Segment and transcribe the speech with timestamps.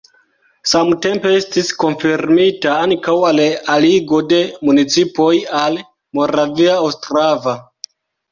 [0.69, 5.29] Samtempe estis konfirmita ankaŭ la aligo de municipoj
[5.61, 5.77] al
[6.21, 7.55] Moravia Ostrava.